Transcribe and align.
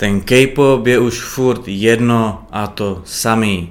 Ten 0.00 0.20
K-pop 0.20 0.86
je 0.86 0.98
už 0.98 1.20
furt 1.20 1.62
jedno 1.66 2.46
a 2.50 2.66
to 2.66 3.02
samý. 3.04 3.68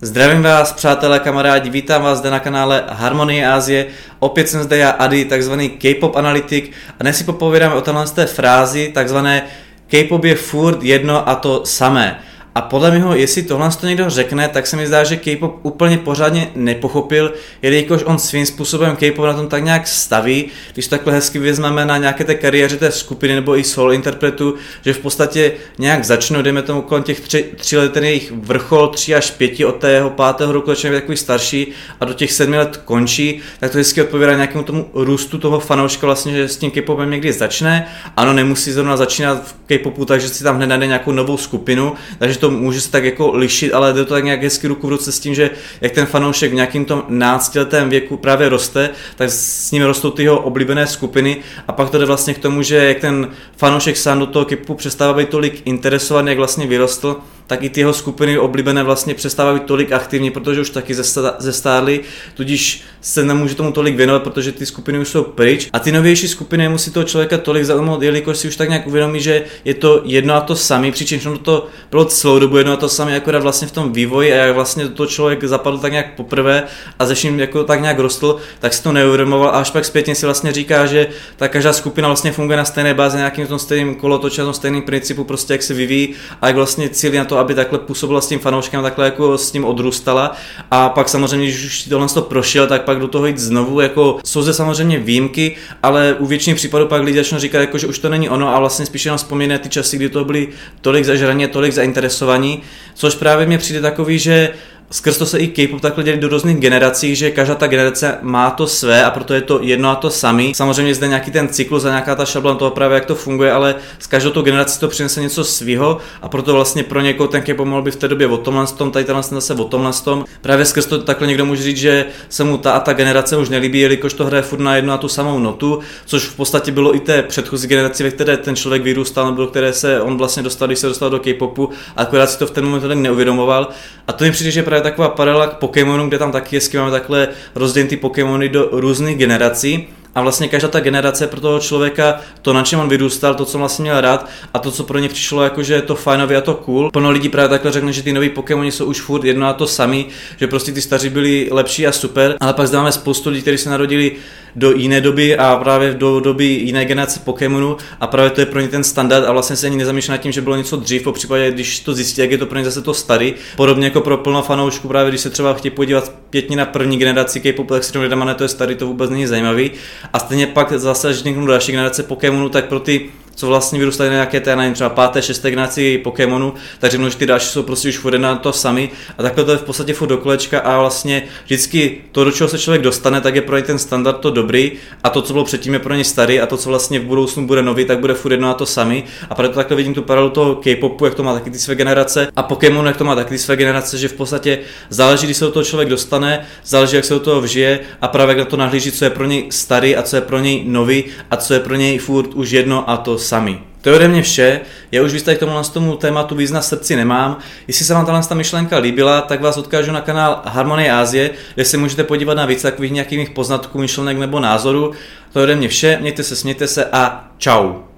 Zdravím 0.00 0.42
vás, 0.42 0.72
přátelé, 0.72 1.18
kamarádi, 1.18 1.70
vítám 1.70 2.02
vás 2.02 2.18
zde 2.18 2.30
na 2.30 2.40
kanále 2.40 2.84
Harmonie 2.88 3.52
Asie. 3.52 3.86
Opět 4.18 4.48
jsem 4.48 4.62
zde 4.62 4.76
já, 4.76 4.90
Adi, 4.90 5.24
takzvaný 5.24 5.68
K-pop 5.70 6.16
analytik 6.16 6.72
a 6.98 7.02
dnes 7.02 7.18
si 7.18 7.24
popovídáme 7.24 7.74
o 7.74 7.80
téhle 7.80 8.06
té 8.06 8.26
frázi, 8.26 8.90
takzvané 8.94 9.42
K-pop 9.86 10.24
je 10.24 10.34
furt 10.34 10.82
jedno 10.82 11.28
a 11.28 11.34
to 11.34 11.66
samé. 11.66 12.20
A 12.56 12.60
podle 12.62 12.90
mého, 12.90 13.14
jestli 13.14 13.42
tohle 13.42 13.70
to 13.80 13.86
někdo 13.86 14.10
řekne, 14.10 14.48
tak 14.48 14.66
se 14.66 14.76
mi 14.76 14.86
zdá, 14.86 15.04
že 15.04 15.16
K-pop 15.16 15.58
úplně 15.62 15.98
pořádně 15.98 16.50
nepochopil, 16.54 17.32
jelikož 17.62 18.02
on 18.04 18.18
svým 18.18 18.46
způsobem 18.46 18.96
K-pop 18.96 19.24
na 19.24 19.32
tom 19.32 19.48
tak 19.48 19.64
nějak 19.64 19.86
staví, 19.86 20.48
když 20.72 20.86
to 20.86 20.90
takhle 20.90 21.12
hezky 21.12 21.38
vezmeme 21.38 21.84
na 21.84 21.96
nějaké 21.96 22.24
té 22.24 22.34
kariéře 22.34 22.76
té 22.76 22.92
skupiny 22.92 23.34
nebo 23.34 23.58
i 23.58 23.64
solo 23.64 23.92
interpretu, 23.92 24.54
že 24.84 24.92
v 24.92 24.98
podstatě 24.98 25.52
nějak 25.78 26.04
začnou, 26.04 26.42
dejme 26.42 26.62
tomu 26.62 26.82
kolem 26.82 27.02
těch 27.02 27.20
tři, 27.20 27.44
tři 27.56 27.76
let 27.76 27.92
ten 27.92 28.04
jejich 28.04 28.32
vrchol, 28.32 28.88
tři 28.88 29.14
až 29.14 29.30
pěti 29.30 29.64
od 29.64 29.76
tého 29.76 30.10
pátého 30.10 30.52
roku 30.52 30.70
začne 30.70 30.90
být 30.90 30.96
takový 30.96 31.16
starší 31.16 31.72
a 32.00 32.04
do 32.04 32.14
těch 32.14 32.32
sedmi 32.32 32.58
let 32.58 32.80
končí, 32.84 33.40
tak 33.60 33.72
to 33.72 33.78
hezky 33.78 34.02
odpovídá 34.02 34.34
nějakému 34.34 34.64
tomu 34.64 34.90
růstu 34.94 35.38
toho 35.38 35.60
fanouška 35.60 36.06
vlastně, 36.06 36.32
že 36.32 36.48
s 36.48 36.56
tím 36.56 36.70
K-popem 36.70 37.10
někdy 37.10 37.32
začne. 37.32 37.88
Ano, 38.16 38.32
nemusí 38.32 38.72
zrovna 38.72 38.96
začínat 38.96 39.42
v 39.44 39.54
K-popu, 39.66 40.04
takže 40.04 40.28
si 40.28 40.44
tam 40.44 40.56
hned 40.56 40.66
najde 40.66 40.86
nějakou 40.86 41.12
novou 41.12 41.36
skupinu, 41.36 41.92
takže 42.18 42.38
to 42.38 42.45
to 42.46 42.50
může 42.50 42.80
se 42.80 42.90
tak 42.90 43.04
jako 43.04 43.32
lišit, 43.36 43.72
ale 43.72 43.92
jde 43.92 44.04
to 44.04 44.14
tak 44.14 44.24
nějak 44.24 44.42
hezky 44.42 44.66
ruku 44.66 44.86
v 44.86 44.90
ruce 44.90 45.12
s 45.12 45.20
tím, 45.20 45.34
že 45.34 45.50
jak 45.80 45.92
ten 45.92 46.06
fanoušek 46.06 46.50
v 46.50 46.54
nějakým 46.54 46.84
tom 46.84 47.04
náctiletém 47.08 47.90
věku 47.90 48.16
právě 48.16 48.48
roste, 48.48 48.90
tak 49.16 49.30
s 49.30 49.70
ním 49.70 49.82
rostou 49.82 50.10
ty 50.10 50.22
jeho 50.22 50.38
oblíbené 50.38 50.86
skupiny. 50.86 51.36
A 51.68 51.72
pak 51.72 51.90
to 51.90 51.98
jde 51.98 52.04
vlastně 52.04 52.34
k 52.34 52.38
tomu, 52.38 52.62
že 52.62 52.76
jak 52.76 52.98
ten 52.98 53.28
fanoušek 53.56 53.96
sám 53.96 54.18
do 54.18 54.26
toho 54.26 54.44
kipu 54.44 54.74
přestává 54.74 55.14
být 55.14 55.28
tolik 55.28 55.62
interesovaný, 55.64 56.28
jak 56.28 56.38
vlastně 56.38 56.66
vyrostl, 56.66 57.16
tak 57.46 57.62
i 57.62 57.70
ty 57.70 57.80
jeho 57.80 57.92
skupiny 57.92 58.38
oblíbené 58.38 58.82
vlastně 58.82 59.14
přestávají 59.14 59.58
být 59.58 59.66
tolik 59.66 59.92
aktivní, 59.92 60.30
protože 60.30 60.60
už 60.60 60.70
taky 60.70 60.94
zestárly, 61.38 62.00
tudíž 62.34 62.82
se 63.00 63.24
nemůže 63.24 63.54
tomu 63.54 63.72
tolik 63.72 63.96
věnovat, 63.96 64.22
protože 64.22 64.52
ty 64.52 64.66
skupiny 64.66 64.98
už 64.98 65.08
jsou 65.08 65.22
pryč. 65.22 65.68
A 65.72 65.78
ty 65.78 65.92
novější 65.92 66.28
skupiny 66.28 66.68
musí 66.68 66.90
toho 66.90 67.04
člověka 67.04 67.38
tolik 67.38 67.64
zaujmout, 67.64 68.02
jelikož 68.02 68.38
si 68.38 68.48
už 68.48 68.56
tak 68.56 68.68
nějak 68.68 68.86
uvědomí, 68.86 69.20
že 69.20 69.44
je 69.64 69.74
to 69.74 70.02
jedno 70.04 70.34
a 70.34 70.40
to 70.40 70.56
samé, 70.56 70.92
přičemž 70.92 71.28
to 71.42 71.66
bylo 71.90 72.04
celou 72.04 72.38
dobu 72.38 72.56
jedno 72.56 72.72
a 72.72 72.76
to 72.76 72.88
samé, 72.88 73.16
akorát 73.16 73.42
vlastně 73.42 73.68
v 73.68 73.72
tom 73.72 73.92
vývoji 73.92 74.32
a 74.32 74.36
jak 74.36 74.54
vlastně 74.54 74.84
do 74.84 74.90
toho 74.90 75.06
člověk 75.06 75.44
zapadl 75.44 75.78
tak 75.78 75.92
nějak 75.92 76.14
poprvé 76.14 76.62
a 76.98 77.06
ze 77.06 77.14
jako 77.36 77.64
tak 77.64 77.80
nějak 77.80 77.98
rostl, 77.98 78.36
tak 78.60 78.74
si 78.74 78.82
to 78.82 78.92
neuvědomoval 78.92 79.48
a 79.48 79.52
až 79.52 79.70
pak 79.70 79.84
zpětně 79.84 80.14
si 80.14 80.26
vlastně 80.26 80.52
říká, 80.52 80.86
že 80.86 81.08
ta 81.36 81.48
každá 81.48 81.72
skupina 81.72 82.08
vlastně 82.08 82.32
funguje 82.32 82.56
na 82.56 82.64
stejné 82.64 82.94
bázi, 82.94 83.16
nějakým 83.16 83.46
tom 83.46 83.58
stejným 83.58 83.94
kolotoče, 83.94 84.40
na 84.40 84.44
tom 84.44 84.54
stejným 84.54 84.82
principu, 84.82 85.24
prostě 85.24 85.54
jak 85.54 85.62
se 85.62 85.74
vyvíjí 85.74 86.14
a 86.42 86.46
jak 86.46 86.56
vlastně 86.56 86.88
cílí 86.88 87.18
na 87.18 87.24
to, 87.24 87.35
aby 87.38 87.54
takhle 87.54 87.78
působila 87.78 88.20
s 88.20 88.28
tím 88.28 88.38
fanouškem, 88.38 88.82
takhle 88.82 89.04
jako 89.04 89.38
s 89.38 89.50
tím 89.50 89.64
odrůstala. 89.64 90.36
A 90.70 90.88
pak 90.88 91.08
samozřejmě, 91.08 91.46
když 91.46 91.64
už 91.64 91.82
tohle 91.82 92.08
to 92.08 92.22
prošel, 92.22 92.66
tak 92.66 92.84
pak 92.84 92.98
do 92.98 93.08
toho 93.08 93.26
jít 93.26 93.38
znovu. 93.38 93.80
Jako 93.80 94.18
jsou 94.24 94.42
zde 94.42 94.54
samozřejmě 94.54 94.98
výjimky, 94.98 95.56
ale 95.82 96.16
u 96.18 96.26
většiny 96.26 96.56
případů 96.56 96.86
pak 96.86 97.02
lidi 97.02 97.18
začnou 97.18 97.38
říkat, 97.38 97.60
jako, 97.60 97.78
že 97.78 97.86
už 97.86 97.98
to 97.98 98.08
není 98.08 98.28
ono 98.28 98.56
a 98.56 98.58
vlastně 98.58 98.86
spíš 98.86 99.04
jenom 99.04 99.18
vzpomíne 99.18 99.58
ty 99.58 99.68
časy, 99.68 99.96
kdy 99.96 100.08
to 100.08 100.24
byly 100.24 100.48
tolik 100.80 101.04
zažraně, 101.04 101.48
tolik 101.48 101.72
zainteresovaní, 101.72 102.62
což 102.94 103.14
právě 103.14 103.46
mě 103.46 103.58
přijde 103.58 103.80
takový, 103.80 104.18
že 104.18 104.50
skrz 104.90 105.18
to 105.18 105.26
se 105.26 105.38
i 105.38 105.48
K-pop 105.48 105.80
takhle 105.80 106.04
dělí 106.04 106.18
do 106.18 106.28
různých 106.28 106.56
generací, 106.56 107.16
že 107.16 107.30
každá 107.30 107.54
ta 107.54 107.66
generace 107.66 108.18
má 108.22 108.50
to 108.50 108.66
své 108.66 109.04
a 109.04 109.10
proto 109.10 109.34
je 109.34 109.40
to 109.40 109.58
jedno 109.62 109.90
a 109.90 109.94
to 109.94 110.10
samý. 110.10 110.54
Samozřejmě 110.54 110.94
zde 110.94 111.08
nějaký 111.08 111.30
ten 111.30 111.48
cyklus 111.48 111.84
a 111.84 111.88
nějaká 111.88 112.14
ta 112.14 112.24
šablona 112.24 112.58
toho 112.58 112.70
právě, 112.70 112.94
jak 112.94 113.04
to 113.04 113.14
funguje, 113.14 113.52
ale 113.52 113.74
s 113.98 114.06
každou 114.06 114.30
tou 114.30 114.42
generací 114.42 114.80
to 114.80 114.88
přinese 114.88 115.20
něco 115.20 115.44
svého 115.44 115.98
a 116.22 116.28
proto 116.28 116.52
vlastně 116.52 116.82
pro 116.82 117.00
někoho 117.00 117.28
ten 117.28 117.42
K-pop 117.42 117.66
mohl 117.66 117.82
by 117.82 117.90
v 117.90 117.96
té 117.96 118.08
době 118.08 118.26
o 118.26 118.36
tomhle 118.36 118.66
tom, 118.66 118.90
tady 118.90 119.04
tenhle 119.04 119.22
zase 119.22 119.54
o 119.54 119.64
tomhle 119.64 119.92
tom. 120.04 120.24
Právě 120.40 120.64
skrz 120.64 120.86
to 120.86 120.98
takhle 120.98 121.26
někdo 121.26 121.44
může 121.44 121.62
říct, 121.62 121.76
že 121.76 122.06
se 122.28 122.44
mu 122.44 122.58
ta 122.58 122.72
a 122.72 122.80
ta 122.80 122.92
generace 122.92 123.36
už 123.36 123.48
nelíbí, 123.48 123.80
jelikož 123.80 124.14
to 124.14 124.24
hraje 124.24 124.42
furt 124.42 124.60
na 124.60 124.76
jednu 124.76 124.92
a 124.92 124.98
tu 124.98 125.08
samou 125.08 125.38
notu, 125.38 125.80
což 126.06 126.22
v 126.22 126.36
podstatě 126.36 126.72
bylo 126.72 126.96
i 126.96 127.00
té 127.00 127.22
předchozí 127.22 127.68
generaci, 127.68 128.02
ve 128.02 128.10
které 128.10 128.36
ten 128.36 128.56
člověk 128.56 128.82
vyrůstal, 128.82 129.30
nebo 129.30 129.46
které 129.46 129.72
se 129.72 130.00
on 130.00 130.18
vlastně 130.18 130.42
dostal, 130.42 130.68
když 130.68 130.78
se 130.78 130.86
dostal 130.86 131.10
do 131.10 131.18
K-popu, 131.18 131.70
akorát 131.96 132.30
si 132.30 132.38
to 132.38 132.46
v 132.46 132.50
ten 132.50 132.64
moment 132.64 132.94
neuvědomoval. 132.94 133.68
A 134.08 134.12
to 134.12 134.24
mi 134.24 134.30
přijde, 134.30 134.50
že 134.50 134.62
právě 134.62 134.75
taková 134.80 135.08
paralela 135.08 135.46
k 135.46 135.56
Pokémonu, 135.56 136.08
kde 136.08 136.18
tam 136.18 136.32
taky 136.32 136.56
hezky 136.56 136.76
máme 136.76 136.90
takhle 136.90 137.28
rozdělený 137.54 137.88
ty 137.88 137.96
Pokémony 137.96 138.48
do 138.48 138.68
různých 138.72 139.16
generací 139.18 139.88
a 140.16 140.20
vlastně 140.20 140.48
každá 140.48 140.68
ta 140.68 140.80
generace 140.80 141.26
pro 141.26 141.40
toho 141.40 141.60
člověka, 141.60 142.20
to 142.42 142.52
na 142.52 142.62
čem 142.62 142.80
on 142.80 142.88
vyrůstal, 142.88 143.34
to, 143.34 143.44
co 143.44 143.58
vlastně 143.58 143.82
měl 143.82 144.00
rád 144.00 144.28
a 144.54 144.58
to, 144.58 144.70
co 144.70 144.84
pro 144.84 144.98
ně 144.98 145.08
přišlo 145.08 145.42
jako, 145.42 145.62
že 145.62 145.74
je 145.74 145.82
to 145.82 145.94
fajnově 145.94 146.36
a 146.36 146.40
to 146.40 146.54
cool. 146.54 146.90
Plno 146.90 147.10
lidí 147.10 147.28
právě 147.28 147.48
takhle 147.48 147.72
řekne, 147.72 147.92
že 147.92 148.02
ty 148.02 148.12
noví 148.12 148.28
Pokémoni 148.28 148.72
jsou 148.72 148.84
už 148.84 149.00
furt 149.00 149.24
jedno 149.24 149.46
a 149.46 149.52
to 149.52 149.66
samý, 149.66 150.06
že 150.36 150.46
prostě 150.46 150.72
ty 150.72 150.80
staří 150.80 151.08
byli 151.08 151.48
lepší 151.50 151.86
a 151.86 151.92
super, 151.92 152.36
ale 152.40 152.52
pak 152.52 152.68
zde 152.68 152.78
máme 152.78 152.92
spoustu 152.92 153.30
lidí, 153.30 153.42
kteří 153.42 153.58
se 153.58 153.70
narodili 153.70 154.12
do 154.56 154.72
jiné 154.72 155.00
doby 155.00 155.36
a 155.36 155.56
právě 155.56 155.94
do 155.94 156.20
doby 156.20 156.44
jiné 156.44 156.84
generace 156.84 157.20
Pokémonu 157.24 157.76
a 158.00 158.06
právě 158.06 158.30
to 158.30 158.40
je 158.40 158.46
pro 158.46 158.60
ně 158.60 158.68
ten 158.68 158.84
standard 158.84 159.26
a 159.26 159.32
vlastně 159.32 159.56
se 159.56 159.66
ani 159.66 159.76
nezamýšlí 159.76 160.10
nad 160.10 160.16
tím, 160.16 160.32
že 160.32 160.40
bylo 160.40 160.56
něco 160.56 160.76
dřív, 160.76 161.02
po 161.02 161.12
případě, 161.12 161.50
když 161.50 161.80
to 161.80 161.94
zjistí, 161.94 162.20
jak 162.20 162.30
je 162.30 162.38
to 162.38 162.46
pro 162.46 162.58
ně 162.58 162.64
zase 162.64 162.82
to 162.82 162.94
starý. 162.94 163.34
Podobně 163.56 163.86
jako 163.86 164.00
pro 164.00 164.16
plno 164.16 164.42
fanoušků, 164.42 164.88
právě 164.88 165.10
když 165.10 165.20
se 165.20 165.30
třeba 165.30 165.54
chtějí 165.54 165.72
podívat 165.72 166.12
pětně 166.30 166.56
na 166.56 166.64
první 166.64 166.98
generaci 166.98 167.40
K-popu, 167.40 167.74
tak 167.74 167.84
si 167.84 167.92
to 167.92 168.00
to 168.34 168.44
je 168.44 168.48
starý, 168.48 168.74
to 168.74 168.86
vůbec 168.86 169.10
není 169.10 169.26
zajímavý. 169.26 169.70
A 170.12 170.18
stejně 170.18 170.46
pak 170.46 170.72
zase, 170.72 171.08
když 171.08 171.22
někdo 171.22 171.46
další 171.46 171.72
generace 171.72 172.02
Pokémonu, 172.02 172.48
tak 172.48 172.68
pro 172.68 172.80
ty 172.80 173.10
co 173.36 173.46
vlastně 173.46 173.78
vyrůstají 173.78 174.10
na 174.10 174.14
nějaké 174.14 174.40
té, 174.40 174.56
nevím, 174.56 174.74
třeba 174.74 174.90
páté, 174.90 175.22
šesté 175.22 175.50
generaci 175.50 175.98
Pokémonu, 175.98 176.54
tak 176.78 176.90
řeknu, 176.90 177.08
že 177.08 177.16
ty 177.16 177.26
další 177.26 177.48
jsou 177.48 177.62
prostě 177.62 177.88
už 177.88 177.98
furt 177.98 178.18
na 178.18 178.36
to 178.36 178.52
sami. 178.52 178.90
A 179.18 179.22
takhle 179.22 179.44
to 179.44 179.50
je 179.52 179.58
v 179.58 179.62
podstatě 179.62 179.94
furt 179.94 180.08
do 180.08 180.18
kolečka 180.18 180.60
a 180.60 180.78
vlastně 180.78 181.22
vždycky 181.44 182.00
to, 182.12 182.24
do 182.24 182.32
čeho 182.32 182.48
se 182.48 182.58
člověk 182.58 182.82
dostane, 182.82 183.20
tak 183.20 183.34
je 183.34 183.42
pro 183.42 183.56
ně 183.56 183.62
ten 183.62 183.78
standard 183.78 184.20
to 184.20 184.30
dobrý. 184.30 184.72
A 185.04 185.10
to, 185.10 185.22
co 185.22 185.32
bylo 185.32 185.44
předtím, 185.44 185.72
je 185.72 185.78
pro 185.78 185.94
ně 185.94 186.04
starý 186.04 186.40
a 186.40 186.46
to, 186.46 186.56
co 186.56 186.68
vlastně 186.68 187.00
v 187.00 187.04
budoucnu 187.04 187.46
bude 187.46 187.62
nový, 187.62 187.84
tak 187.84 187.98
bude 187.98 188.14
furt 188.14 188.32
jedno 188.32 188.48
na 188.48 188.54
to 188.54 188.66
sami. 188.66 189.04
A 189.30 189.34
proto 189.34 189.54
takhle 189.54 189.76
vidím 189.76 189.94
tu 189.94 190.02
paralelu 190.02 190.30
toho 190.30 190.54
K-popu, 190.54 191.04
jak 191.04 191.14
to 191.14 191.22
má 191.22 191.34
taky 191.34 191.50
ty 191.50 191.58
své 191.58 191.74
generace 191.74 192.28
a 192.36 192.42
Pokémon, 192.42 192.86
jak 192.86 192.96
to 192.96 193.04
má 193.04 193.14
taky 193.14 193.30
ty 193.30 193.38
své 193.38 193.56
generace, 193.56 193.98
že 193.98 194.08
v 194.08 194.12
podstatě 194.12 194.58
záleží, 194.90 195.26
když 195.26 195.36
se 195.36 195.44
do 195.44 195.50
toho 195.50 195.64
člověk 195.64 195.88
dostane, 195.88 196.46
záleží, 196.64 196.96
jak 196.96 197.04
se 197.04 197.14
do 197.14 197.20
toho 197.20 197.40
vžije 197.40 197.80
a 198.02 198.08
právě 198.08 198.30
jak 198.30 198.38
na 198.38 198.44
to 198.44 198.56
nahlíží, 198.56 198.92
co 198.92 199.04
je 199.04 199.10
pro 199.10 199.24
něj 199.24 199.46
starý 199.50 199.96
a 199.96 200.02
co 200.02 200.16
je 200.16 200.22
pro 200.22 200.38
něj 200.38 200.64
nový 200.66 201.04
a 201.30 201.36
co 201.36 201.54
je 201.54 201.60
pro 201.60 201.74
něj 201.74 201.98
furt 201.98 202.34
už 202.34 202.50
jedno 202.50 202.90
a 202.90 202.96
to 202.96 203.18
sami. 203.26 203.60
To 203.80 203.90
je 203.90 203.96
ode 203.96 204.08
mě 204.08 204.22
vše, 204.22 204.60
já 204.92 205.02
už 205.02 205.12
víc 205.12 205.22
k 205.22 205.38
tomu, 205.38 205.62
tomu 205.72 205.96
tématu 205.96 206.34
víc 206.34 206.50
na 206.50 206.62
srdci 206.62 206.96
nemám. 206.96 207.38
Jestli 207.68 207.84
se 207.84 207.94
vám 207.94 208.22
ta 208.28 208.34
myšlenka 208.34 208.78
líbila, 208.78 209.20
tak 209.20 209.40
vás 209.40 209.56
odkážu 209.56 209.92
na 209.92 210.00
kanál 210.00 210.42
Harmonie 210.44 210.92
Asie, 210.92 211.30
kde 211.54 211.64
se 211.64 211.76
můžete 211.76 212.04
podívat 212.04 212.34
na 212.34 212.46
víc 212.46 212.62
takových 212.62 212.92
nějakých 212.92 213.30
poznatků, 213.30 213.78
myšlenek 213.78 214.18
nebo 214.18 214.40
názorů. 214.40 214.92
To 215.32 215.38
je 215.38 215.42
ode 215.42 215.56
mě 215.56 215.68
vše, 215.68 215.98
mějte 216.00 216.22
se, 216.22 216.36
smějte 216.36 216.66
se 216.66 216.84
a 216.84 217.28
čau. 217.38 217.86